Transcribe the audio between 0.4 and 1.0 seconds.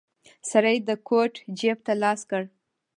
سړی د